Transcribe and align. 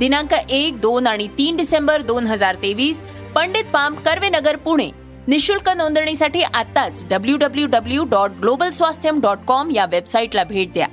दिनांक 0.00 0.32
एक 0.32 0.80
दोन 0.80 1.06
आणि 1.06 1.26
तीन 1.28 1.56
डिसेंबर 1.56 2.02
दोन 2.02 2.26
हजार 2.26 2.56
तेवीस 2.62 3.02
पंडित 3.34 3.64
पाम 3.72 3.94
कर्वेनगर 3.94 4.56
पुणे. 4.56 4.90
निशुल्क 5.28 5.68
नोंदणीसाठी 5.68 6.42
आताच 6.42 7.04
W 7.10 7.36
W 7.36 7.66
W 7.66 8.04
dot 8.04 8.30
global 8.40 8.70
Swasthyam 8.70 9.20
dot 9.20 9.38
com 9.46 9.70
या 9.70 9.86
वेबसाईटला 9.86 10.44
भेट 10.44 10.72
द्या. 10.72 10.86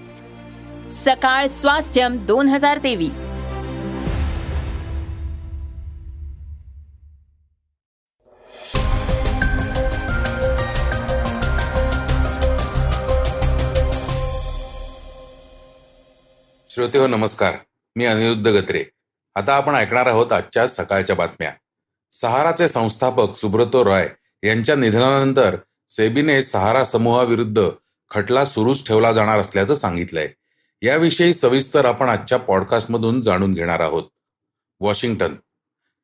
सकाळ 0.89 1.47
स्वास्थ्यम 1.47 2.17
दोन 2.17 2.47
हजार 2.47 2.77
तेवीस. 2.77 3.29
श्रोते 16.69 16.97
हो 16.97 17.07
नमस्कार. 17.07 17.53
मी 17.95 18.05
अनिरुद्ध 18.05 18.47
गत्रे. 18.47 18.83
आता 19.35 19.53
आपण 19.53 19.75
ऐकणार 19.75 20.05
आहोत 20.05 20.31
आजच्या 20.33 20.67
सकाळच्या 20.67 21.15
बातम्या. 21.15 21.51
सहाराचे 22.11 22.67
संस्थापक 22.67 23.35
सुब्रतो 23.35 23.83
रॉय 23.85 24.07
यांच्या 24.43 24.75
निधनानंतर 24.75 25.55
सेबीने 25.89 26.41
सहारा 26.43 26.83
समूहाविरुद्ध 26.85 27.69
खटला 28.11 28.45
सुरूच 28.45 28.87
ठेवला 28.87 29.11
जाणार 29.13 29.39
असल्याचं 29.39 29.75
सांगितलंय. 29.75 30.27
याविषयी 30.81 31.33
सविस्तर 31.33 31.85
आपण 31.85 32.09
आजच्या 32.09 32.37
पॉडकास्टमधून 32.37 33.21
जाणून 33.21 33.53
घेणार 33.53 33.79
आहोत. 33.79 34.03
वॉशिंग्टन. 34.79 35.33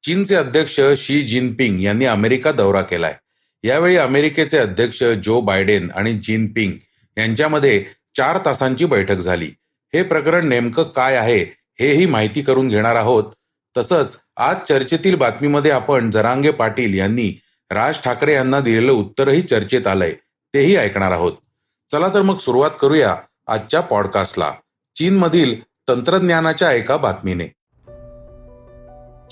चीनचे 0.04 0.36
अध्यक्ष 0.36 0.80
शी 0.98 1.22
जिनपिंग 1.22 1.80
यांनी 1.80 2.06
अमेरिका 2.06 2.52
दौरा 2.52 2.82
केलाय. 2.82 3.16
यावेळी 3.64 3.98
अमेरिकेचे 3.98 4.58
अध्यक्ष 4.58 5.04
जो 5.04 5.42
बायडेन 5.42 5.92
आणि 5.96 6.14
जिनपिंग 6.14 6.74
यांच्यामध्ये 7.18 7.86
चार 8.18 8.38
तासांची 8.46 8.86
बैठक 8.86 9.18
झाली. 9.18 9.52
हे 9.94 10.04
प्रकरण 10.04 10.48
नेमकं 10.48 10.84
काय 10.84 11.16
आहे 11.16 11.61
हेही 11.82 12.06
माहिती 12.06 12.42
करून 12.42 12.68
घेणार 12.68 12.96
आहोत. 12.96 13.24
तसंच 13.78 14.18
आज 14.38 14.56
चर्चेतील 14.70 15.16
बातमीमध्ये 15.16 15.72
आपण 15.72 16.12
जरांगे 16.12 16.52
पाटील 16.52 16.94
यांनी 16.94 17.42
राज 17.72 18.00
ठाकरे 18.04 18.34
यांना 18.34 18.60
दिलेलं 18.60 18.92
उत्तरही 18.92 19.42
चर्चेत 19.42 19.88
आलंय. 19.88 20.14
तेही 20.54 20.76
ऐकणार 20.76 21.12
आहोत. 21.12 21.32
चला 21.92 22.08
तर 22.14 22.22
मग 22.22 22.38
सुरुवात 22.38 22.72
करूया 22.82 23.16
आजच्या 23.48 23.80
पॉडकास्टला. 23.80 24.52
चीनमधील 24.96 25.56
तंत्रज्ञानाच्या 25.88 26.72
एका 26.72 26.98
बातमीने. 26.98 27.48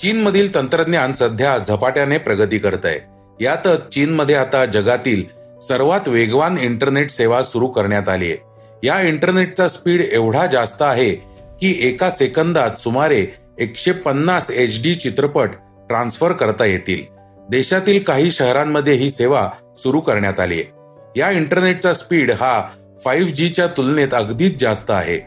चीनमधील 0.00 0.54
तंत्रज्ञान 0.54 1.12
सध्या 1.12 1.58
झपाट्याने 1.58 2.18
प्रगती 2.18 2.58
करत 2.58 2.84
आहे 2.84 3.00
यातच 3.44 3.88
चीनमध्ये 3.88 4.34
आता 4.34 4.64
जगातील 4.66 5.24
सर्वात 5.58 6.08
वेगवान 6.08 6.58
इंटरनेट 6.58 7.10
सेवा 7.10 7.42
सुरू 7.42 7.68
करण्यात 7.68 8.08
आली 8.08 8.32
आहे 8.32 8.38
या 8.86 9.00
इंटरनेटचा 9.00 9.68
स्पीड 9.68 10.00
एवढा 10.00 10.46
जास्त 10.46 10.82
आहे 10.82 11.29
की 11.60 11.78
एका 11.82 12.10
सेकंदात 12.10 12.70
सुमारे 12.78 13.26
एकशे 13.58 13.92
पन्नास 13.92 14.50
एच 14.50 14.82
डी 14.82 14.94
चित्रपट 14.94 15.50
ट्रान्सफर 15.88 16.32
करता 16.32 16.64
येतील. 16.64 17.02
देशातील 17.50 18.02
काही 18.02 18.30
शहरांमध्ये 18.30 18.94
ही 18.94 19.10
सेवा 19.10 19.50
सुरू 19.78 20.00
करण्यात 20.00 20.40
आली 20.40 20.54
आहे. 20.54 20.72
या 21.16 21.30
इंटरनेटचा 21.30 21.92
स्पीड 21.92 22.30
हा 22.30 22.62
फाईव्ह 23.04 23.30
जीच्या 23.30 23.66
तुलनेत 23.66 24.08
अगदीच 24.12 24.60
जास्त 24.60 24.90
आहे. 24.90 25.18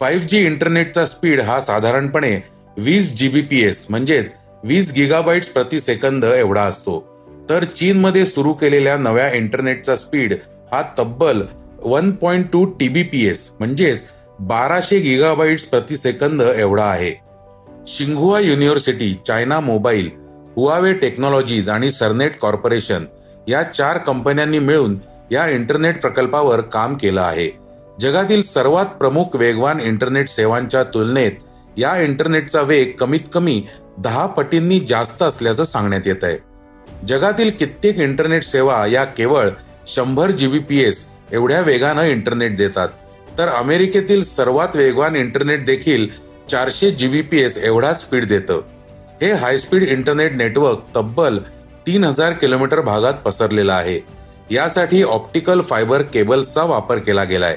फाईव्ह 0.00 0.24
जी 0.24 0.46
इंटरनेटचा 0.46 1.06
स्पीड 1.06 1.40
हा 1.40 1.60
साधारणपणे 1.60 2.40
वीस 2.76 3.16
जीबीपीएस 3.16 3.86
म्हणजेच 3.90 4.34
वीस 4.64 4.92
गिगाबाईट्स 4.96 5.48
प्रति 5.48 5.80
सेकंद 5.80 6.24
एवढा 6.24 6.62
असतो. 6.62 7.10
तर 7.48 7.64
चीनमध्ये 7.64 8.26
सुरू 8.26 8.52
केलेल्या 8.52 8.96
नव्या 8.96 9.32
इंटरनेटचा 9.32 9.96
स्पीड 9.96 10.34
हा 10.72 10.82
तब्बल 10.98 11.42
वन 11.82 12.10
पॉईंट 12.10 12.46
टू 12.52 12.64
टीबीपीएस 12.64 13.50
म्हणजेच 13.58 14.06
बाराशे 14.40 14.98
गिगाबाईट्स 15.00 15.64
प्रति 15.64 15.96
सेकंद 15.96 16.42
एवढा 16.42 16.84
आहे. 16.84 17.10
शिंगुआ 17.86 18.38
University 18.38 19.14
China 19.26 19.60
Mobile 19.60 20.10
Huawei 20.56 20.92
Technologies 20.92 21.68
आणि 21.68 21.90
सरनेट 21.90 22.38
कॉर्पोरेशन 22.38 23.04
या 23.48 23.62
चार 23.62 23.98
कंपन्यांनी 23.98 24.58
मिळून 24.58 24.96
या 25.32 25.46
इंटरनेट 25.48 26.00
प्रकल्पावर 26.00 26.60
काम 26.60 26.94
केलं 26.94 27.20
आहे. 27.20 27.50
जगातील 28.00 28.42
सर्वात 28.42 28.86
प्रमुख 28.86 29.24
वेगवान 29.34 29.80
इंटरनेट 29.80 30.28
सेवांच्या 30.28 30.82
तुलनेत 30.84 31.32
या 31.76 31.96
इंटरनेटचा 31.96 32.62
वेग 32.62 32.92
कमीत 33.00 33.28
कमी 33.32 33.62
दहा 33.98 34.26
पटींनी 34.26 34.80
जास्त 34.80 35.22
असल्याचं 35.22 35.64
सांगण्यात 35.64 36.06
येत 36.06 36.24
आहे. 36.24 36.38
जगातील 37.06 37.50
कित्येक 37.50 37.98
इंटरनेट 37.98 38.44
सेवा 38.44 38.86
या 38.86 39.04
केवळ 39.04 39.48
शंभर 39.86 40.30
जी 40.30 40.48
बी 40.48 40.58
पी 40.58 40.80
एस 40.80 41.06
एवढ्या 41.32 41.60
वेगानं 41.60 42.02
इंटरनेट 42.02 42.56
देतात. 42.56 42.88
तर 43.38 43.48
अमेरिकेतील 43.48 44.24
सर्वात 44.24 44.68
वेगवान 44.74 45.16
इंटरनेट 45.16 45.64
देखील 45.64 46.08
चारशे 46.50 46.90
जीबीपीएस 46.90 47.58
एवढाच 47.58 48.00
स्पीड 48.00 48.24
देतं. 48.24 48.60
हे 49.22 49.32
हायस्पीड 49.32 49.82
इंटरनेट 49.82 50.32
नेटवर्क 50.32 50.78
तब्बल 50.96 51.38
तीन 51.86 52.04
हजार 52.04 52.32
किलोमीटर 52.32 52.80
भागात 52.80 53.14
पसरलेलं 53.14 53.72
आहे. 53.72 54.00
यासाठी 54.50 55.02
ऑप्टिकल 55.02 55.60
फायबर 55.60 56.02
केबल्सचा 56.02 56.64
वापर 56.64 56.98
केला 56.98 57.24
गेलाय. 57.24 57.56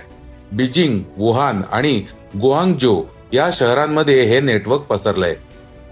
बीजिंग 0.52 1.04
वुहान 1.18 1.62
आणि 1.72 2.04
गुआंगजो 2.42 3.04
या 3.34 3.50
शहरांमध्ये 3.54 4.24
हे 4.24 4.40
नेटवर्क 4.40 4.82
पसरलंय. 4.82 5.36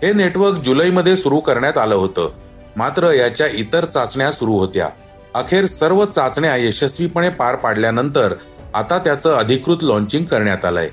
हे 0.04 0.14
नेटवर्क 0.14 0.56
जुलैमध्ये 0.56 1.16
सुरू 1.16 1.40
करण्यात 1.40 1.78
आलं 1.78 1.96
होतं. 1.96 2.32
मात्र 2.76 3.12
याच्या 3.12 3.48
इतर 3.48 3.86
चाचण्या 3.86 4.32
सुरू 4.32 4.58
होत्या. 4.60 4.90
अखेर 5.34 5.66
सर्व 5.66 6.06
चाचण्या 6.06 6.56
यशस्वीपणे 6.56 7.30
पार 7.30 7.56
पाडल्यानंतर 7.56 8.34
आता 8.76 8.98
त्याचं 8.98 9.36
अधिकृत 9.36 9.78
लॉन्चिंग 9.82 10.26
करण्यात 10.26 10.66
आलंय. 10.66 10.90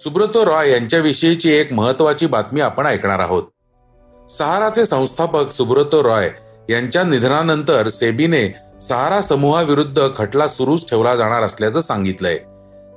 सुब्रतो 0.00 0.44
रॉय 0.46 0.70
यांच्याविषयीची 0.70 1.52
एक 1.52 1.72
महत्वाची 1.72 2.26
बातमी 2.26 2.60
आपण 2.60 2.86
ऐकणार 2.86 3.18
आहोत. 3.18 3.42
सहाराचे 4.30 4.84
संस्थापक 4.86 5.50
सुब्रतो 5.50 6.02
रॉय 6.02 6.30
यांच्या 6.70 7.02
निधनानंतर 7.02 7.88
सेबीने 7.88 8.48
सहारा 8.80 9.20
समूहाविरुद्ध 9.20 10.08
खटला 10.16 10.48
सुरूच 10.48 10.90
ठेवला 10.90 11.16
जाणार 11.16 11.42
असल्याचं 11.42 11.80
सांगितलंय. 11.80 12.38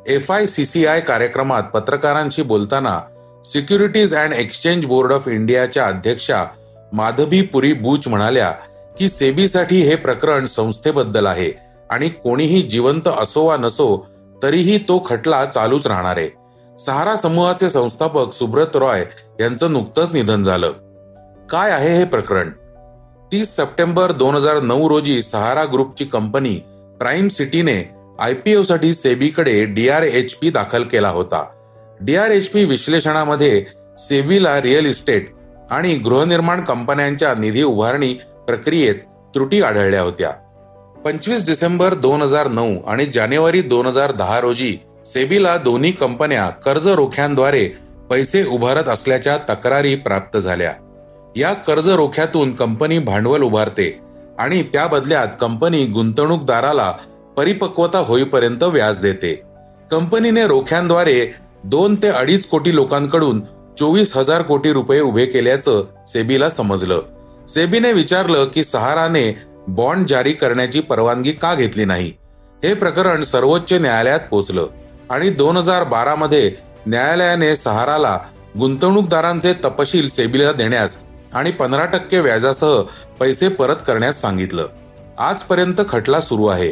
F 0.07 0.31
I 0.31 0.45
C 0.45 0.65
C 0.65 0.85
I 0.85 0.99
कार्यक्रमात 0.99 1.63
पत्रकारांशी 1.63 2.41
बोलताना 2.41 2.99
Securities 3.45 4.15
and 4.15 4.33
Exchange 4.33 4.85
Board 4.85 5.13
of 5.13 5.27
इंडियाच्या 5.27 5.87
अध्यक्षा 5.87 6.45
माधवी 6.93 7.41
पुरी 7.41 7.73
बूच 7.73 8.07
म्हणाल्या 8.07 8.53
की 8.97 9.09
सेबीसाठी 9.09 9.81
हे 9.81 9.95
प्रकरण 9.95 10.45
संस्थेबद्दल 10.45 11.25
आहे 11.25 11.51
आणि 11.89 12.09
कोणीही 12.09 12.61
जिवंत 12.61 13.07
असो 13.07 13.45
वा 13.45 13.57
नसो 13.57 14.07
तरीही 14.43 14.77
तो 14.77 15.03
खटला 15.09 15.45
चालूच 15.45 15.87
राहणार 15.87 16.17
आहे. 16.17 16.29
सहारा 16.79 17.15
समूहाचे 17.15 17.69
संस्थापक 17.69 18.33
सुब्रत 18.33 18.75
रॉय 18.75 19.05
यांचं 19.39 19.73
नुकतंच 19.73 20.11
निधन 20.13 20.43
झालं. 20.43 20.71
काय 21.49 21.71
आहे 21.71 21.97
हे 21.97 22.05
प्रकरण? 22.05 22.49
तीस 23.31 23.55
सप्टेंबर 23.55 24.11
दोन 24.11 24.35
हजार 24.35 24.59
नऊ 24.59 24.89
रोजी 24.89 25.21
सहारा 25.23 25.65
ग्रुपची 25.65 26.05
कंपनी 26.05 26.55
प्राईम 26.99 27.27
सिटीने 27.27 27.91
आयपीओ 28.19 28.63
साठी 28.63 28.93
सेबीकडे 28.93 29.65
डीआरएचपी 29.65 30.49
दाखल 30.49 30.83
केला 30.83 31.09
होता. 31.09 31.45
डीआरएचपी 32.01 32.65
विश्लेषणामध्ये 32.65 33.65
सेबीला 33.97 34.61
रिअल 34.61 34.85
इस्टेट 34.85 35.33
आणि 35.71 35.95
गृहनिर्माण 35.95 36.61
कंपन्यांच्या 36.61 37.33
निधी 37.33 37.63
उभारणी 37.63 38.15
प्रक्रियेत 38.49 38.95
त्रुटी 39.33 39.61
आढळल्या 39.61 40.01
होत्या. 40.01 40.29
पंचवीस 41.05 41.45
डिसेंबर 41.45 41.93
दोन 41.93 42.21
हजार 42.21 42.47
नऊ 42.47 42.75
आणि 42.87 43.05
जानेवारी 43.05 43.61
दोन 43.61 43.85
हजार 43.85 44.11
दहा 44.11 44.39
रोजी 44.41 44.77
सेबीला 45.05 45.57
दोन्ही 45.57 45.91
कंपन्या 45.91 46.49
कर्ज 46.49 46.87
रोख्यांद्वारे 46.87 47.65
पैसे 48.09 48.43
उभारत 48.43 48.87
असल्याच्या 48.89 49.37
तक्रारी 49.49 49.95
प्राप्त 49.95 50.37
झाल्या. 50.37 50.71
या 51.35 51.53
कर्ज 51.53 51.89
रोख्यातून 51.89 52.51
कंपनी 52.51 52.97
भांडवल 52.99 53.41
उभारते 53.41 53.99
आणि 54.39 54.63
त्या 54.63 54.87
बदल्यात 54.87 55.27
कंपनी 55.41 55.85
गुंतवणूकदाराला 55.85 56.91
परिपक्वता 57.37 57.99
होईपर्यंत 57.99 58.63
व्याज 58.63 58.99
देते. 58.99 59.33
कंपनीने 59.91 60.47
रोख्यांद्वारे 60.47 61.33
दोन 61.63 61.95
ते 61.95 62.07
अडीच 62.07 62.47
कोटी 62.47 62.75
लोकांकडून 62.75 63.41
चोवीस 63.79 64.17
हजार 64.17 64.41
कोटी 64.41 64.73
रुपये 64.73 65.01
उभे 65.01 65.25
केल्याचं 65.25 65.83
सेबीला 66.07 66.49
समजलं. 66.49 67.01
सेबीने 67.49 67.91
विचारलं 67.93 68.45
की 68.45 68.63
सहाराने 68.63 69.37
बॉन्ड 69.67 70.07
जारी 70.07 70.33
करण्याची 70.33 70.79
परवानगी 70.79 71.31
का 71.31 71.55
घेतली 71.55 71.85
नाही? 71.85 72.11
हे 72.63 72.73
प्रकरण 72.73 73.23
सर्वोच्च 73.23 73.73
न्यायालयात 73.73 74.19
पोहोचलं 74.31 74.67
आणि 75.09 75.29
दोन 75.29 75.57
हजार 75.57 75.83
बारा 75.83 76.15
मध्ये 76.15 76.51
न्यायालयाने 76.87 77.55
सहाराला 77.55 78.17
गुंतवणूकदारांचे 78.59 79.53
तपशील 79.53 80.09
सेबीला 80.09 80.51
देण्यास 80.51 80.97
आणि 81.33 81.51
पंधरा 81.51 81.85
टक्के 81.85 82.19
व्याजासह 82.19 82.81
पैसे 83.19 83.47
परत 83.47 83.75
करण्यास 83.87 84.21
सांगितलं. 84.21 84.67
आजपर्यंत 85.17 85.81
खटला 85.89 86.21
सुरू 86.21 86.47
आहे. 86.47 86.71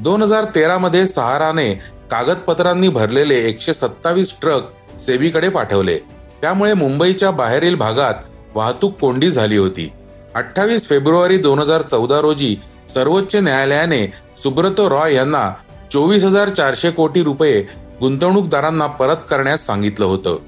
दोन 0.00 0.22
हजार 0.22 0.44
तेरा 0.44 0.78
मध्ये 0.78 1.06
सहाराने 1.06 1.72
कागदपत्रांनी 2.10 2.88
भरलेले 2.88 3.34
एकशे 3.34 3.74
सत्तावीस 3.74 4.34
ट्रक 4.40 4.98
सेबीकडे 4.98 5.48
पाठवले. 5.48 5.98
त्यामुळे 6.40 6.74
मुंबईच्या 6.74 7.30
बाहेरील 7.30 7.74
भागात 7.74 8.14
वाहतूक 8.54 8.98
कोंडी 8.98 9.30
झाली 9.30 9.56
होती. 9.56 9.92
अठ्ठावीस 10.34 10.88
फेब्रुवारी 10.88 11.38
दोन 11.38 11.58
हजार 11.58 11.82
चौदा 11.82 12.20
रोजी 12.20 12.56
सर्वोच्च 12.94 13.36
न्यायालयाने 13.36 14.06
सुब्रतो 14.42 14.88
रॉय 14.88 15.14
यांना 15.14 15.50
चोवीस 15.92 16.24
हजार 16.24 16.48
चारशे 16.48 16.90
कोटी 16.90 17.22
रुपये 17.22 17.66
गुंतवणूकदारांना 18.00 18.86
परत 18.86 19.16
करण्यास 19.30 19.66
सांगितलं 19.66 20.04
होतं. 20.04 20.38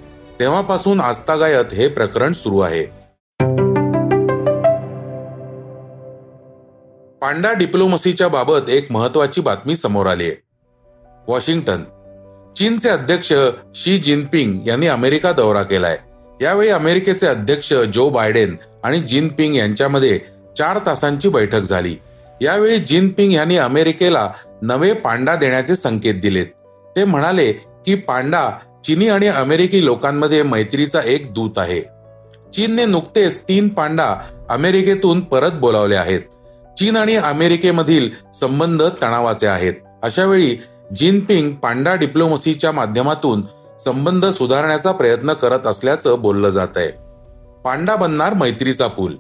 तेव्हापासून 0.41 1.01
आस्थागायत 1.01 1.75
हे 1.75 1.89
प्रकरण 1.89 2.33
सुरू 2.33 2.61
आहे. 2.61 2.85
पांडा 7.21 7.53
डिप्लोमसीच्या 7.53 8.29
बाबत 8.29 8.71
एक 8.71 8.93
महत्वाची 8.93 9.41
बातमी 9.41 9.77
समोर 9.77 10.07
आली 10.07 10.25
आहे. 10.25 10.43
वॉशिंग्टन. 11.29 11.83
चीनचे 12.57 12.89
अध्यक्ष 12.89 13.33
शी 13.75 13.99
जिनपिंग 13.99 14.67
यांनी 14.67 14.87
अमेरिका 14.87 15.33
दौरा 15.33 15.63
केलाय. 15.63 15.99
यावेळी 16.43 16.71
अमेरिकेचे 16.71 17.27
अध्यक्ष 17.27 17.73
जो 17.73 18.11
बायडेन 18.11 18.57
आणि 18.85 18.99
जिनपिंग 18.99 19.55
यांच्यामध्ये 19.55 20.21
चार 20.59 20.79
तासांची 20.87 21.29
बैठक 21.29 21.61
झाली. 21.61 21.97
यावेळी 22.43 22.79
जिनपिंग 22.79 23.33
यांनी 23.33 23.57
अमेरिकेला 23.57 24.31
नवे 24.63 24.93
पांडा 24.93 25.37
देण्याचे 25.37 25.77
संकेत 25.77 26.15
दिलेत. 26.15 26.47
ते 26.97 27.05
म्हणाले 27.05 27.53
की 27.53 27.95
पांडा 27.95 28.51
चीनी 28.85 29.09
आणि 29.09 29.27
अमेरिकी 29.27 29.85
लोकांमध्ये 29.85 30.43
मैत्रीचा 30.43 31.01
एक 31.05 31.35
दूत 31.35 31.51
आहे. 31.57 31.81
चीनने 32.53 32.85
नुकतेच 32.85 33.37
तीन 33.37 33.69
पांडा 33.69 34.15
अमेरिकेतून 34.51 35.21
परत 35.21 35.51
बोलावले 35.51 35.95
आहेत. 35.95 36.21
चीन 36.79 36.97
आणि 36.97 37.17
अमेरिकेमधील 37.17 38.11
संबंध 38.35 38.83
तणावाचे 39.03 39.47
आहेत. 39.47 39.75
अशा 40.03 40.25
वेळी 40.25 40.57
जिनपिंग 40.97 41.53
पांडा 41.53 41.95
डिप्लोमसीच्या 41.95 42.73
माध्यमातून 42.73 43.43
संबंध 43.81 44.27
सुधारण्याचा 44.27 44.93
प्रयत्न 44.93 45.33
करत 45.33 45.67
असल्याचं 45.67 46.21
बोललं 46.21 46.51
जात 46.51 46.69
आहे. 46.77 46.91
पांडा 47.65 47.97
बनणार 47.97 48.35
मैत्रीचा 48.35 48.87
पूल. 48.87 49.17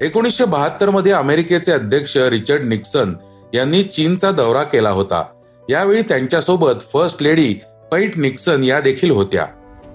एकोणीसशे 0.00 0.44
बहात्तरमध्ये 0.44 1.12
अमेरिकेचे 1.12 1.72
अध्यक्ष 1.72 2.16
रिचर्ड 2.16 2.62
निक्सन 2.62 3.14
यांनी 3.54 3.82
चीनचा 3.82 4.30
दौरा 4.30 4.62
केला 4.62 4.90
होता. 4.90 5.24
यावेळी 5.68 6.02
त्यांच्यासोबत 6.02 6.72
फर्स्ट 6.92 7.22
लेडी 7.22 7.54
पैट 7.92 8.18
निक्सन 8.18 8.64
या 8.64 8.80
देखील 8.80 9.10
होत्या. 9.10 9.46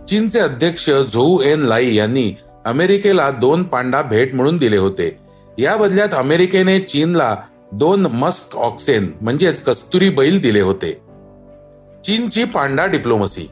चीनचे 0.09 0.39
अध्यक्ष 0.39 0.89
झोऊ 0.89 1.41
एन 1.41 1.61
लाई 1.61 1.95
यांनी 1.95 2.33
अमेरिकेला 2.65 3.31
दोन 3.31 3.63
पांडा 3.63 4.01
भेट 4.01 4.33
म्हणून 4.33 4.57
दिले 4.57 4.77
होते. 4.77 5.17
या 5.57 5.75
बदल्यात 5.75 6.09
अमेरिकेने 6.13 6.79
चीनला 6.79 7.35
दोन 7.71 8.05
मस्क 8.05 8.55
ऑक्सेन 8.55 9.11
म्हणजेच 9.21 9.63
कस्तुरी 9.63 10.09
बैल 10.09 10.41
दिले 10.41 10.61
होते. 10.61 10.91
चीनची 12.05 12.43
पांडा 12.43 12.85
डिप्लोमसी. 12.85 13.49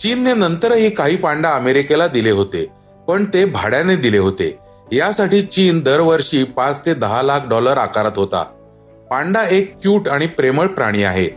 चीनने 0.00 0.34
नंतरही 0.34 0.90
काही 0.90 1.16
पांडा 1.16 1.50
अमेरिकेला 1.50 2.06
दिले 2.06 2.30
होते 2.30 2.66
पण 3.08 3.24
ते 3.24 3.44
भाड्याने 3.44 3.96
दिले 3.96 4.18
होते. 4.18 4.58
यासाठी 4.92 5.40
चीन 5.42 5.80
दरवर्षी 5.80 6.42
पाच 6.44 6.84
ते 6.86 6.94
दहा 6.94 7.22
लाख 7.22 7.40
डॉलर 7.48 7.78
आकारत 7.78 8.16
होता. 8.16 8.42
पांडा 9.10 9.42
एक 9.50 9.74
क्यूट 9.82 10.08
आणि 10.08 10.26
प्रेमळ 10.26 10.66
प्राणी 10.66 11.02
आहे. 11.02 11.28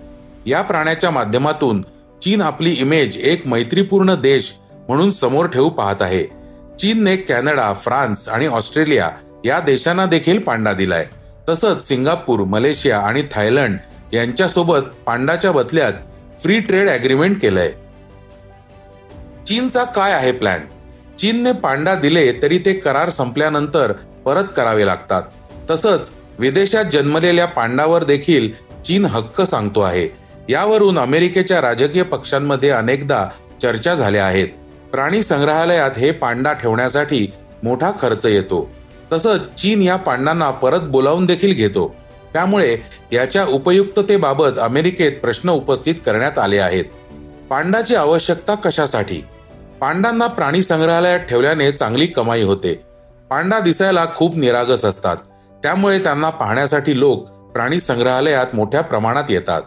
या 0.45 0.61
प्राण्याच्या 0.61 1.11
माध्यमातून 1.11 1.81
चीन 2.23 2.41
आपली 2.41 2.71
इमेज 2.71 3.17
एक 3.17 3.47
मैत्रीपूर्ण 3.47 4.15
देश 4.15 4.51
म्हणून 4.87 5.11
समोर 5.11 5.45
ठेवू 5.45 5.69
पाहत 5.69 6.01
आहे. 6.01 6.23
चीनने 6.79 7.15
कॅनडा 7.15 7.73
फ्रान्स 7.73 8.27
आणि 8.29 8.47
ऑस्ट्रेलिया 8.47 9.09
या 9.45 9.59
देशांना 9.59 10.05
देखील 10.05 10.39
पांडा 10.39 10.73
दिलाय. 10.73 11.05
तसंच 11.49 11.87
सिंगापूर 11.87 12.39
मलेशिया 12.39 12.99
आणि 12.99 13.23
थायलंड 13.31 13.77
यांच्यासोबत 14.13 14.79
पांडाच्या 15.05 15.51
बदल्यात 15.51 15.93
फ्री 16.41 16.59
ट्रेड 16.59 16.89
अग्रीमेंट 16.89 17.41
केलंय. 17.41 17.71
चीनचा 19.49 19.83
काय 19.83 20.11
आहे 20.11 20.31
प्लॅन 20.31 20.61
चीनने 21.19 21.51
पांडा 21.51 21.95
दिले 21.95 22.31
तरी 22.41 22.57
ते 22.57 22.73
करार 22.73 23.09
संपल्यानंतर 23.09 23.91
परत 24.25 24.43
करावे 24.55 24.85
लागतात. 24.85 25.21
तसंच 25.69 26.09
विदेशात 26.39 26.85
जन्मलेल्या 26.93 27.45
पांडावर 27.45 28.03
देखील 28.03 28.51
चीन 28.85 29.05
हक्क 29.05 29.41
सांगतो 29.41 29.81
आहे. 29.81 30.07
यावरून 30.49 30.99
अमेरिकेच्या 30.99 31.61
राजकीय 31.61 32.03
पक्षांमध्ये 32.03 32.69
अनेकदा 32.69 33.25
चर्चा 33.61 33.95
झाल्या 33.95 34.25
आहेत. 34.25 34.47
प्राणी 34.91 35.23
संग्रहालयात 35.23 35.97
हे 35.97 36.11
पांडा 36.11 36.53
ठेवण्यासाठी 36.53 37.31
मोठा 37.63 37.91
खर्च 38.01 38.25
येतो. 38.25 38.69
तसंच 39.11 39.41
चीन 39.57 39.81
या 39.81 39.95
पांडांना 39.95 40.51
परत 40.51 40.79
बोलावून 40.79 41.25
देखील 41.25 41.53
घेतो. 41.53 41.95
त्यामुळे 42.33 42.77
याच्या 43.11 43.45
उपयुक्ततेबाबत 43.45 44.59
अमेरिकेत 44.59 45.11
प्रश्न 45.11 45.49
उपस्थित 45.49 45.95
करण्यात 46.05 46.39
आले 46.39 46.57
आहेत. 46.57 46.85
पांडाची 47.49 47.95
आवश्यकता 47.95 48.55
कशासाठी? 48.55 49.21
पांडांना 49.81 50.27
प्राणी 50.27 50.63
संग्रहालयात 50.63 51.19
ठेवल्याने 51.19 51.71
चांगली 51.71 52.07
कमाई 52.07 52.43
होते. 52.43 52.81
पांडा 53.29 53.59
दिसायला 53.59 54.05
खूप 54.15 54.37
निरागस 54.37 54.85
असतात. 54.85 55.17
त्यामुळे 55.63 55.99
त्यांना 55.99 56.29
पाहण्यासाठी 56.29 56.99
लोक 56.99 57.29
प्राणी 57.29 57.79
संग्रहालयात 57.79 58.45
मोठ्या 58.53 58.81
प्रमाणात 58.81 59.23
येतात. 59.29 59.61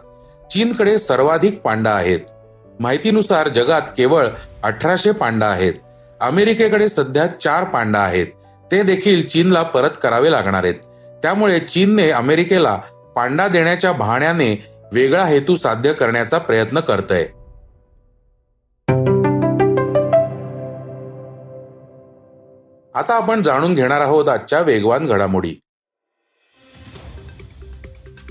चीनकडे 0.51 0.97
सर्वाधिक 0.97 1.61
पांडा 1.61 1.91
आहेत. 1.91 2.19
माहितीनुसार 2.79 3.47
जगात 3.47 3.81
केवळ 3.81 4.27
अठराशे 4.63 5.11
पांडा 5.11 5.45
आहेत. 5.45 5.73
अमेरिकेकडे 6.21 6.89
सध्या 6.89 7.27
चार 7.27 7.63
पांडा 7.63 7.99
आहेत. 7.99 8.27
ते 8.71 8.83
देखील 8.83 9.27
चीनला 9.27 9.63
परत 9.63 9.89
करावे 10.03 10.31
लागणार 10.31 10.63
आहेत. 10.63 10.75
त्यामुळे 11.23 11.59
चीनने 11.59 12.11
अमेरिकेला 12.11 12.75
पांडा 13.15 13.47
देण्याच्या 13.47 13.91
बहाण्याने 13.91 14.65
वेगळा 14.91 15.25
हेतू 15.25 15.55
साध्य 15.55 15.93
करण्याचा 15.93 16.37
प्रयत्न 16.37 16.79
करतय. 16.79 17.25
आता 22.95 23.13
आपण 23.13 23.41
जाणून 23.41 23.73
घेणार 23.73 24.01
आहोत 24.01 24.29
आजच्या 24.29 24.59
वेगवान 24.59 25.05
घडामोडी. 25.05 25.55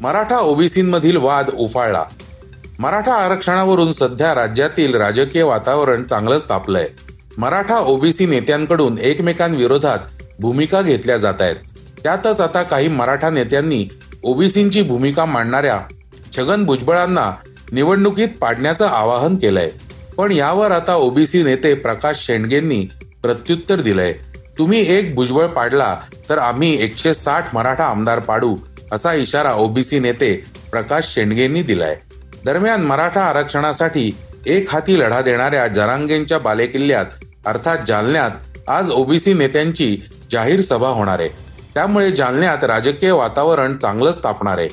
मराठा 0.00 0.38
ओबीसीमधील 0.38 1.16
वाद 1.16 1.50
उफाळला. 1.50 2.04
मराठा 2.78 3.14
आरक्षणावरून 3.14 3.92
सध्या 3.92 4.34
राज्यातील 4.34 4.94
राजकीय 4.94 5.42
वातावरण 5.42 6.04
चांगलंच 6.04 6.48
तापलंय. 6.48 6.88
मराठा 7.38 7.78
ओबीसी 7.78 8.26
नेत्यांकडून 8.26 8.98
एकमेकांविरोधात 8.98 9.98
भूमिका 10.40 10.82
घेतल्या 10.82 11.16
जात 11.16 11.42
आहेत 11.42 11.56
त्यातच 12.02 12.40
आता 12.40 12.62
काही 12.62 12.88
मराठा 12.88 13.30
नेत्यांनी 13.30 13.88
ओबीसींची 14.22 14.82
भूमिका 14.82 15.24
मांडणाऱ्या 15.24 15.80
छगन 16.36 16.64
भुजबळांना 16.64 17.32
निवडणुकीत 17.72 18.28
पाडण्याचं 18.40 18.86
आवाहन 18.86 19.36
केलंय. 19.36 19.70
पण 20.16 20.32
यावर 20.32 20.70
आता 20.70 20.94
ओबीसी 20.94 21.42
नेते 21.42 21.74
प्रकाश 21.74 22.26
शेंडगेंनी 22.26 22.86
प्रत्युत्तर 23.22 23.80
दिलंय. 23.80 24.14
तुम्ही 24.62 24.96
एक 24.96 25.14
भुजबळ 25.14 25.46
पाडला 25.46 25.96
तर 26.28 26.38
आम्ही 26.38 26.84
एकशे 26.84 27.14
साठ 27.14 27.54
मराठा 27.54 27.84
आमदार 27.84 28.18
पाडू 28.18 28.56
असा 28.92 29.12
इशारा 29.12 29.54
ओबीसी 29.54 29.98
नेते 29.98 30.44
प्रकाश 30.70 31.04
शेंडगेंनी 31.14 31.62
दिलाय. 31.62 31.96
दरम्यान 32.44 32.82
मराठा 32.82 33.20
आरक्षणासाठी 33.20 34.16
एक 34.46 34.70
हाती 34.72 34.98
लढा 34.98 35.20
देणाऱ्या 35.20 35.66
जरांगेंच्या 35.68 36.38
बालेकिल्ल्यात 36.38 37.04
अर्थात 37.46 37.78
जालन्यात 37.88 38.30
आज 38.68 38.90
ओबीसी 38.90 39.34
नेत्यांची 39.34 39.98
जाहीर 40.30 40.60
सभा 40.60 40.88
होणार 40.88 41.18
आहे. 41.18 41.28
त्यामुळे 41.74 42.12
जालन्यात 42.12 42.64
राजकीय 42.64 43.10
वातावरण 43.10 43.76
चांगलंच 43.76 44.24
तापणार 44.24 44.58
आहे. 44.58 44.68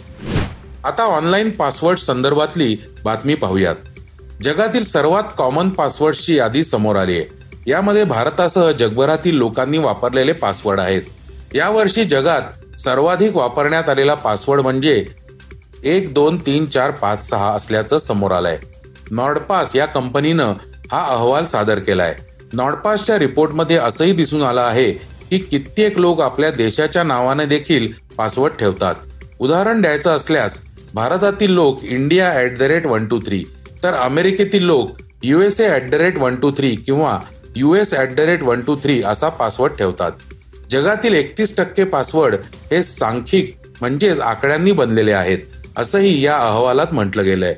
आता 0.83 1.03
ऑनलाईन 1.03 1.49
पासवर्ड 1.49 1.97
संदर्भातली 1.97 2.77
बातमी 3.03 3.35
पाहूयात. 3.35 3.75
जगातील 4.43 4.83
सर्वात 4.83 5.23
कॉमन 5.37 5.69
पासवर्डची 5.69 6.35
यादी 6.35 6.63
समोर 6.63 6.95
आली 6.95 7.17
आहे. 7.17 7.38
यामध्ये 7.69 8.03
भारतासह 8.03 8.69
जगभरातील 8.71 9.35
लोकांनी 9.37 9.77
वापरलेले 9.77 10.33
पासवर्ड 10.33 10.79
आहेत. 10.79 11.01
यावर्षी 11.55 12.03
जगात 12.03 12.79
सर्वाधिक 12.79 13.35
वापरण्यात 13.35 13.89
आलेला 13.89 14.13
पासवर्ड 14.13 14.61
म्हणजे 14.61 15.05
एक 15.83 16.13
दोन 16.13 16.37
तीन 16.45 16.65
चार 16.65 16.91
पाच 16.91 17.29
सहा 17.29 17.51
असल्याचं 17.55 17.97
समोर 17.97 18.31
आलंय. 18.31 18.57
नॉर्डपास 19.11 19.75
या 19.75 19.85
कंपनीनं 19.85 20.53
हा 20.91 21.03
अहवाल 21.05 21.45
सादर 21.45 21.79
केलाय. 21.79 22.15
नॉर्डपासच्या 22.53 23.17
रिपोर्टमध्ये 23.19 23.77
असंही 23.77 24.13
दिसून 24.13 24.43
आलं 24.43 24.61
आहे 24.61 24.91
की 25.29 25.37
कित्येक 25.41 25.99
लोक 25.99 26.21
आपल्या 26.21 26.51
देशाच्या 26.51 27.03
नावाने 27.03 27.45
देखील 27.45 27.91
पासवर्ड 28.17 28.53
ठेवतात. 28.59 28.95
उदाहरण 29.39 29.81
द्यायचं 29.81 30.11
असल्यास 30.11 30.59
भारतातील 30.93 31.51
लोक 31.51 31.83
India 31.83 32.33
at 32.41 32.57
the 32.57 32.61
rate 32.61 32.85
one 32.85 33.05
two 33.07 33.19
three 33.25 33.43
तर 33.83 33.93
अमेरिकेतील 33.93 34.63
लोक 34.63 34.97
USA 35.23 35.69
at 35.75 35.89
the 35.91 35.95
rate 35.95 36.17
one 36.17 36.35
two 36.35 36.51
three 36.57 36.75
किंवा 36.75 37.19
U 37.55 37.73
S 37.75 37.93
at 37.93 38.13
the 38.15 38.19
rate 38.19 38.43
one 38.43 38.61
two 38.61 38.75
three 38.83 39.01
असा 39.03 39.29
पासवर्ड 39.29 39.73
ठेवतात. 39.73 40.11
जगातील 40.71 41.13
एकतीस 41.13 41.55
टक्के 41.57 41.83
पासवर्ड 41.83 42.35
हे 42.71 42.81
सांख्यिक 42.83 43.53
म्हणजेच 43.81 44.19
आकड्यांनी 44.19 44.71
बनलेले 44.71 45.11
आहेत 45.11 45.77
असंही 45.77 46.21
या 46.23 46.37
अहवालात 46.37 46.93
म्हटलं 46.93 47.23
गेलंय. 47.23 47.53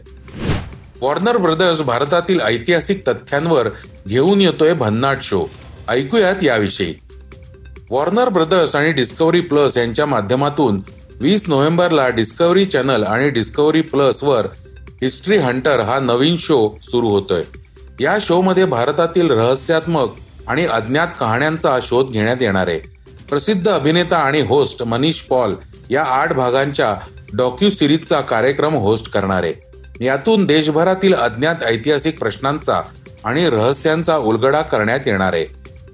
वॉर्नर 1.01 1.37
ब्रदर्स 1.37 1.81
भारतातील 1.81 2.41
ऐतिहासिक 2.41 3.07
तथ्यांवर 3.07 3.69
घेऊन 4.07 4.41
येतोय 4.41 4.73
भन्नाट 4.73 5.21
शो 5.23 5.45
ऐकूयात 5.89 6.43
याविषयी. 6.43 6.93
वॉर्नर 7.89 8.29
ब्रदर्स 8.29 8.75
आणि 8.75 8.91
डिस्कवरी 8.93 9.41
प्लस 9.41 9.77
यांच्या 9.77 10.05
माध्यमातून 10.05 10.81
वीस 11.21 11.43
नोव्हेंबरला 11.47 12.07
डिस्कवरी 12.09 12.65
चॅनल 12.65 13.03
आणि 13.03 13.29
डिस्कवरी 13.29 13.81
प्लस 13.81 14.23
वर 14.23 14.47
हिस्ट्री 15.01 15.37
हंटर 15.37 15.79
हा 15.79 15.99
नवीन 15.99 16.35
शो 16.39 16.67
सुरू 16.83 17.09
होतोय. 17.09 17.43
या 17.99 18.17
शोमध्ये 18.21 18.65
भारतातील 18.65 19.31
रहस्यात्मक 19.31 20.13
आणि 20.47 20.65
अज्ञात 20.65 21.07
कहाण्यांचा 21.19 21.79
शोध 21.81 22.11
घेण्यात 22.11 22.41
येणार 22.41 22.67
आहे. 22.67 22.79
प्रसिद्ध 23.29 23.67
अभिनेता 23.67 24.17
आणि 24.17 24.41
होस्ट 24.41 24.83
मनीष 24.83 25.19
पॉल 25.19 25.55
या 25.89 26.03
आठ 26.03 26.33
भागांच्या 26.33 26.95
डॉक्यू 27.33 27.69
सिरीजचा 27.69 28.21
कार्यक्रम 28.21 28.75
होस्ट 28.75 29.11
करणार 29.11 29.43
आहे. 29.43 29.53
यातून 30.05 30.45
देशभरातील 30.45 31.13
अज्ञात 31.13 31.63
ऐतिहासिक 31.65 32.19
प्रश्नांचा 32.19 32.81
आणि 33.23 33.49
रहस्यांचा 33.49 34.17
उलगडा 34.17 34.61
करण्यात 34.61 34.99
येणार 35.05 35.33
आहे. 35.33 35.45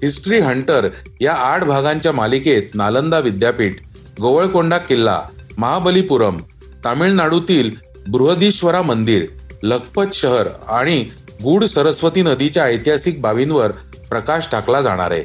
हिस्ट्री 0.02 0.40
हंटर 0.40 0.88
या 1.20 1.32
आठ 1.32 1.64
भागांच्या 1.64 2.12
मालिकेत 2.12 2.62
नालंदा 2.74 3.18
विद्यापीठ 3.18 3.76
गोवळकोंडा 4.20 4.78
किल्ला 4.78 5.22
महाबलीपुरम 5.58 6.36
तामिळनाडूतील 6.84 7.70
बृहदीश्वरा 8.08 8.82
मंदिर 8.82 9.26
लखपत 9.62 10.14
शहर 10.14 10.48
आणि 10.68 11.04
गूढ 11.44 11.64
सरस्वती 11.64 12.22
नदीच्या 12.22 12.64
ऐतिहासिक 12.64 13.20
बाबींवर 13.20 13.70
प्रकाश 14.10 14.48
टाकला 14.52 14.82
जाणार 14.82 15.10
आहे. 15.10 15.24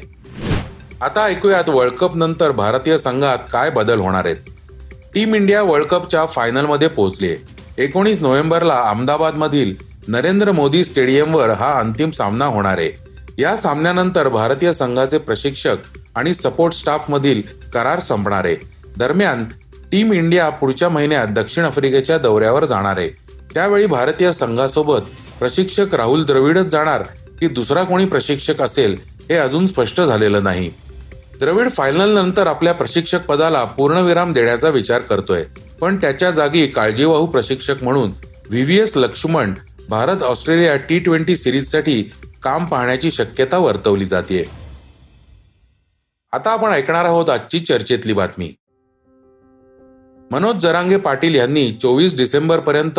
आता 1.02 1.24
ऐकूयात 1.24 1.68
वर्ल्ड 1.68 1.92
कप 1.92 2.16
नंतर 2.16 2.50
भारतीय 2.50 2.98
संघात 2.98 3.38
काय 3.52 3.70
बदल 3.70 4.00
होणार 4.00 4.24
आहेत. 4.24 4.36
टीम 5.14 5.34
इंडिया 5.34 5.62
वर्ल्ड 5.62 5.86
कपच्या 5.86 6.26
फायनलमध्ये 6.26 6.88
पोहोचली 6.88 7.34
एकोणीस 7.78 8.20
नोव्हेंबरला 8.22 8.74
अहमदाबादमधील 8.74 9.74
नरेंद्र 10.08 10.52
मोदी 10.52 10.84
स्टेडियमवर 10.84 11.50
हा 11.50 11.78
अंतिम 11.78 12.10
सामना 12.10 12.44
होणार 12.44 12.78
आहे. 12.78 12.90
या 13.38 13.56
सामन्यानंतर 13.56 14.28
भारतीय 14.28 14.72
संघाचे 14.72 15.18
प्रशिक्षक 15.18 15.76
आणि 16.14 16.34
सपोर्ट 16.34 16.74
स्टाफ 16.74 17.10
मधील 17.10 17.42
करार 17.74 18.00
संपणार 18.00 18.44
आहे. 18.44 18.56
दरम्यान 18.96 19.44
टीम 19.92 20.12
इंडिया 20.12 20.48
पुढच्या 20.48 20.88
महिन्यात 20.88 21.26
दक्षिण 21.26 21.64
आफ्रिकेच्या 21.64 22.18
दौऱ्यावर 22.18 22.64
जाणार 22.64 22.98
आहे. 22.98 23.08
त्यावेळी 23.54 23.86
भारतीय 23.86 24.32
संघासोबत 24.32 25.00
प्रशिक्षक 25.38 25.94
राहुल 25.94 26.24
द्रविडच 26.24 26.66
जाणार 26.66 27.02
की 27.40 27.48
दुसरा 27.48 27.82
कोणी 27.82 28.04
प्रशिक्षक 28.04 28.60
असेल 28.60 28.96
हे 29.28 29.34
अजून 29.34 29.66
स्पष्ट 29.66 30.00
झालेलं 30.00 30.44
नाही. 30.44 30.70
द्रविड 31.38 31.70
फायनल 31.70 32.10
नंतर 32.10 32.46
आपल्या 32.46 32.74
प्रशिक्षक 32.74 33.24
पदाला 33.26 33.64
पूर्णविराम 33.64 34.32
देण्याचा 34.32 34.68
विचार 34.68 35.00
करतोय. 35.00 35.44
पण 35.80 35.96
त्याच्या 35.96 36.30
जागी 36.30 36.66
काळजीवाहू 36.66 37.26
प्रशिक्षक 37.26 37.82
म्हणून 37.82 38.12
VVS 38.50 38.96
Laxman 38.96 39.54
Bharat 39.88 40.22
Australia 40.22 40.76
T 40.76 40.98
twenty 40.98 41.36
सिरीजसाठी 41.36 42.02
काम 42.42 42.64
पाहण्याची 42.64 43.10
शक्यता 43.10 43.58
वर्तवली 43.58 44.04
जाते 44.04 44.44
आता 46.32 46.50
आपण 46.50 46.70
ऐकणार 46.70 47.04
आहोत 47.04 47.30
आजची 47.30 47.60
चर्चेतली 47.60 48.12
बातमी. 48.12 48.52
मनोज 50.30 50.56
जरांगे 50.56 50.96
पाटील 50.96 51.34
यांनी 51.34 51.70
चोवीस 51.72 52.16
डिसेंबर 52.16 52.60
पर्यंत 52.60 52.98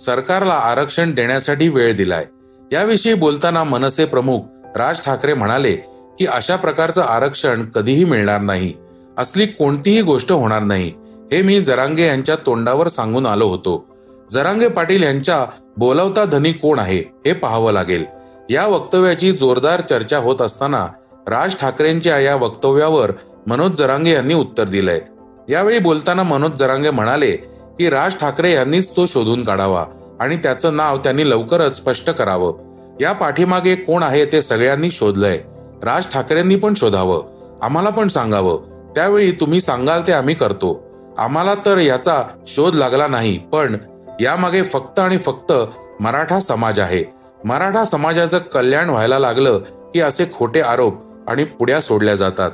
सरकारला 0.00 0.54
आरक्षण 0.54 1.14
देण्यासाठी 1.14 1.68
वेळ 1.68 1.96
दिलाय. 1.96 2.24
याविषयी 2.72 3.14
बोलताना 3.14 3.64
मनसे 3.64 4.04
प्रमुख 4.04 4.40
राज 4.76 5.00
ठाकरे 5.04 5.34
म्हणाले 5.34 5.72
की 6.18 6.26
अशा 6.26 6.56
प्रकारचं 6.56 7.02
आरक्षण 7.02 7.64
कधीही 7.64 8.04
मिळणार 8.04 8.40
नाही. 8.40 8.72
असली 9.18 9.46
कोणतीही 9.46 10.02
गोष्ट 10.02 10.32
होणार 10.32 10.62
नाही. 10.62 10.92
हे 11.32 11.42
मी 11.42 11.60
जरांगे 11.60 12.06
यांच्या 12.06 12.36
तोंडावर 12.36 12.88
सांगून 12.88 13.26
आलो 13.26 13.46
होतो. 13.48 13.86
जरांगे 14.30 14.68
पाटील 14.68 15.02
यांच्या 15.02 15.44
बोलावता 15.76 16.24
धनी 16.24 16.52
कोण 16.52 16.78
आहे 16.78 16.98
हे 16.98 17.32
पाहावं 17.32 17.72
लागेल. 17.72 18.04
या 18.50 18.66
वक्तव्याची 18.66 19.32
जोरदार 19.32 19.80
चर्चा 19.80 20.18
होत 20.18 20.42
असताना 20.42 20.86
राज 21.28 21.56
ठाकरेंच्या 21.56 22.18
या 22.18 22.36
वक्तव्यावर 22.36 23.10
मनोज 23.46 23.72
जरांगे 23.72 24.12
यांनी 24.12 24.34
उत्तर 24.34 24.64
दिलंय. 24.64 25.00
यावेळी 25.48 25.78
बोलताना 25.78 26.22
मनोज 26.22 26.52
जरांगे 26.52 26.90
म्हणाले 26.90 27.36
की 27.78 27.90
राज 27.90 28.16
ठाकरे 28.16 28.52
यांनीच 28.52 28.96
तो 28.96 29.06
शोधून 29.06 29.44
काढावा 29.44 29.86
आणि 30.20 30.36
त्याचं 30.36 30.76
नाव 30.76 30.96
त्यांनी 30.96 31.30
लवकरच 31.30 31.76
स्पष्ट 31.76 32.10
करावं. 32.10 32.52
या 33.00 33.12
पाठीमागे 33.12 33.74
कोण 33.74 34.02
आहे 34.02 34.24
ते 34.24 34.42
सगळ्यांनी 34.42 34.90
शोधलंय. 34.90 35.40
राज 35.82 36.04
ठाकरेंनी 36.12 36.56
पण 36.56 36.74
शोधावं. 36.74 37.22
आम्हाला 37.62 37.90
पण 37.90 38.08
सांगावं. 38.08 38.58
त्यावेळी 38.94 39.32
तुम्ही 39.32 39.60
सांगाल 39.60 40.02
ते 40.06 40.12
आम्ही 40.12 40.34
करतो. 40.34 40.84
आम्हाला 41.18 41.54
तर 41.54 41.78
याचा 41.78 42.22
शोध 42.46 42.74
लागला 42.74 43.06
नाही 43.06 43.38
पण 43.38 43.76
यामागे 44.20 44.62
फक्त 44.62 44.98
आणि 44.98 45.18
फक्त 45.18 45.52
मराठा 46.00 46.40
समाज 46.40 46.80
आहे. 46.80 47.04
मराठा 47.44 47.84
समाजाचं 47.84 48.38
कल्याण 48.38 48.90
व्हायला 48.90 49.18
लागलं 49.18 49.58
की 49.94 50.00
असे 50.00 50.26
खोटे 50.38 50.60
आरोप 50.60 50.94
आणि 51.28 51.44
पुढ्या 51.44 51.80
सोडल्या 51.80 52.14
जातात. 52.16 52.50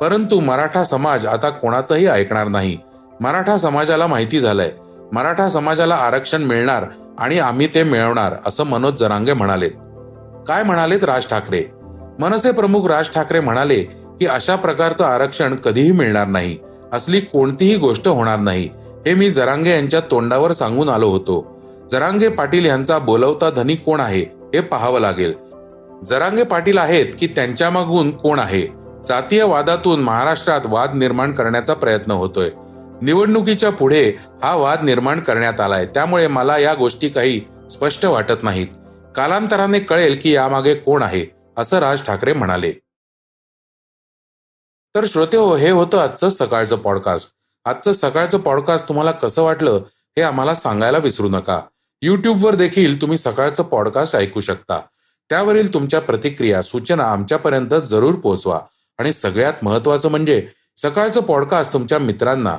परंतु 0.00 0.40
मराठा 0.40 0.84
समाज 0.84 1.26
आता 1.26 1.50
कोणाचंही 1.50 2.06
ऐकणार 2.06 2.48
नाही. 2.48 2.78
मराठा 3.20 3.56
समाजाला 3.56 4.06
माहिती 4.06 4.40
झालंय. 4.40 4.70
मराठा 5.12 5.48
समाजाला 5.48 5.94
आरक्षण 5.94 6.42
मिळणार 6.42 6.84
आणि 7.18 7.38
आम्ही 7.38 7.66
ते 7.66 7.82
मिळवणार 7.82 8.34
असं 8.46 8.64
मनोज 8.64 8.94
जरांगे 8.94 9.32
म्हणाले. 9.32 9.68
काय 10.48 10.62
म्हणालेत 10.62 11.04
राज 11.04 11.26
ठाकरे? 11.26 11.64
मनसे 12.18 12.52
प्रमुख 12.52 12.86
राज 12.86 13.08
ठाकरे 13.14 13.40
म्हणाले 13.40 13.78
की 14.20 14.26
अशा 14.26 14.56
प्रकारचं 14.56 15.04
आरक्षण 15.04 15.54
कधीही 15.54 15.92
मिळणार 15.92 16.26
नाही. 16.26 16.58
असली 16.92 17.20
कोणतीही 17.20 17.76
गोष्ट 17.76 18.08
होणार 18.08 18.38
नाही. 18.38 18.68
हे 19.06 19.14
मी 19.14 19.30
जरांगे 19.30 19.70
यांच्या 19.70 20.00
तोंडावर 20.00 20.52
सांगून 20.52 20.88
आलो 20.88 21.08
होतो. 21.08 21.60
जरांगे 21.90 22.28
पाटील 22.28 22.64
यांचा 22.64 22.98
बोलवता 22.98 23.50
धनी 23.50 23.76
कोण 23.76 24.00
आहे 24.00 24.22
हे 24.54 24.60
पाहावं 24.60 25.00
लागेल. 25.00 25.34
जरांगे 26.06 26.42
पाटील 26.42 26.78
आहेत 26.78 27.06
की 27.20 27.26
त्यांच्या 27.26 27.70
मागून 27.70 28.10
कोण 28.10 28.38
आहे? 28.38 28.84
जातीय 29.04 29.44
वादातून 29.44 30.00
महाराष्ट्रात 30.00 30.60
वाद 30.64 30.94
निर्माण 30.94 31.32
करण्याचा 31.32 31.74
प्रयत्न 31.74 32.10
होतोय. 32.10 32.50
निवडणुकीच्या 33.04 33.70
पुढे 33.70 34.16
हा 34.42 34.54
वाद 34.54 34.82
निर्माण 34.82 35.20
करण्यात 35.20 35.60
आलाय. 35.60 35.86
त्यामुळे 35.86 36.26
मला 36.26 36.58
या 36.58 36.74
गोष्टी 36.74 37.08
काही 37.08 37.40
स्पष्ट 37.70 38.04
वाटत 38.04 38.42
नाहीत. 38.42 38.66
कालांतराने 39.16 39.80
कळेल 39.80 40.18
की 40.22 40.34
यामागे 40.34 40.74
कोण 40.74 41.02
आहे 41.02 41.26
असं 41.56 41.78
राज 41.78 42.02
ठाकरे 42.02 42.32
म्हणाले. 42.32 42.72
तर 44.94 45.04
श्रोते 45.06 45.36
हो 45.36 45.56
हे 45.56 45.70
होतं 45.70 45.98
आजचं 45.98 46.28
सकाळचं 46.28 46.76
पॉडकास्ट 46.76 47.28
आजचं 47.64 47.92
सकाळचं 47.92 48.38
पॉडकास्ट 48.38 48.88
तुम्हाला 48.88 49.10
कसं 49.10 49.42
वाटलं 49.42 49.80
हे 50.16 50.22
आम्हाला 50.22 50.54
सांगायला 50.54 50.98
विसरू 50.98 51.28
नका. 51.28 51.60
युट्यूबवर 52.02 52.54
देखील 52.54 53.00
तुम्ही 53.00 53.18
सकाळचं 53.18 53.62
पॉडकास्ट 53.62 54.16
ऐकू 54.16 54.40
शकता. 54.40 54.80
त्यावरील 55.30 55.74
तुमच्या 55.74 56.00
प्रतिक्रिया 56.00 56.62
सूचना 56.62 57.04
आमच्यापर्यंत 57.04 57.74
जरूर 57.84 58.14
पोहोचवा. 58.14 58.60
आणि 58.98 59.12
सगळ्यात 59.12 59.52
महत्वाचं 59.62 60.08
म्हणजे 60.08 60.46
सकाळचं 60.76 61.20
पॉडकास्ट 61.20 61.72
तुमच्या 61.72 61.98
मित्रांना 61.98 62.58